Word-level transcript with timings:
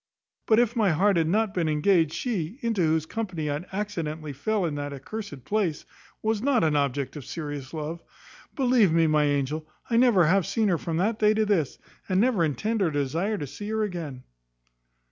But 0.47 0.57
if 0.57 0.75
my 0.75 0.89
heart 0.89 1.15
had 1.17 1.27
not 1.27 1.53
been 1.53 1.69
engaged, 1.69 2.13
she, 2.13 2.57
into 2.61 2.81
whose 2.81 3.05
company 3.05 3.51
I 3.51 3.63
accidently 3.71 4.33
fell 4.33 4.65
at 4.65 4.73
that 4.75 5.05
cursed 5.05 5.45
place, 5.45 5.85
was 6.23 6.41
not 6.41 6.63
an 6.63 6.75
object 6.75 7.15
of 7.15 7.23
serious 7.23 7.71
love. 7.71 8.01
Believe 8.55 8.91
me, 8.91 9.05
my 9.05 9.25
angel, 9.25 9.67
I 9.91 9.97
never 9.97 10.25
have 10.25 10.47
seen 10.47 10.69
her 10.69 10.79
from 10.79 10.97
that 10.97 11.19
day 11.19 11.35
to 11.35 11.45
this; 11.45 11.77
and 12.09 12.19
never 12.19 12.43
intend 12.43 12.81
or 12.81 12.89
desire 12.89 13.37
to 13.37 13.45
see 13.45 13.69
her 13.69 13.83
again." 13.83 14.23